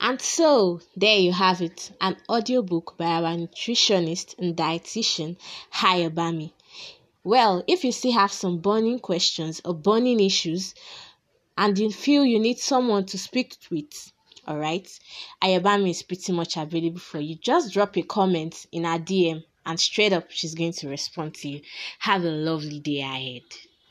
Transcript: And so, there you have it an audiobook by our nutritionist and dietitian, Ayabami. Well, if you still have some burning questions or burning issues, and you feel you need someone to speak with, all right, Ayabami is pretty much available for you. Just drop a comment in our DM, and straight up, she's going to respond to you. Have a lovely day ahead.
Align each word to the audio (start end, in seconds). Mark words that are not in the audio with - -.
And 0.00 0.22
so, 0.22 0.80
there 0.96 1.18
you 1.18 1.32
have 1.32 1.60
it 1.60 1.90
an 2.00 2.16
audiobook 2.28 2.96
by 2.96 3.06
our 3.06 3.36
nutritionist 3.36 4.38
and 4.38 4.56
dietitian, 4.56 5.36
Ayabami. 5.72 6.52
Well, 7.24 7.64
if 7.66 7.82
you 7.82 7.90
still 7.90 8.12
have 8.12 8.30
some 8.30 8.58
burning 8.58 9.00
questions 9.00 9.60
or 9.64 9.74
burning 9.74 10.20
issues, 10.20 10.74
and 11.56 11.76
you 11.76 11.90
feel 11.90 12.24
you 12.24 12.38
need 12.38 12.60
someone 12.60 13.06
to 13.06 13.18
speak 13.18 13.56
with, 13.72 14.12
all 14.46 14.58
right, 14.58 14.88
Ayabami 15.42 15.90
is 15.90 16.04
pretty 16.04 16.32
much 16.32 16.56
available 16.56 17.00
for 17.00 17.18
you. 17.18 17.34
Just 17.34 17.72
drop 17.72 17.96
a 17.98 18.02
comment 18.02 18.66
in 18.70 18.86
our 18.86 19.00
DM, 19.00 19.42
and 19.66 19.80
straight 19.80 20.12
up, 20.12 20.30
she's 20.30 20.54
going 20.54 20.74
to 20.74 20.88
respond 20.88 21.34
to 21.34 21.48
you. 21.48 21.60
Have 21.98 22.22
a 22.22 22.30
lovely 22.30 22.78
day 22.78 23.00
ahead. 23.00 23.42